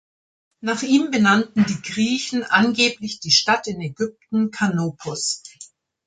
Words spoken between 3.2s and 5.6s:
Stadt in Ägypten Kanopus.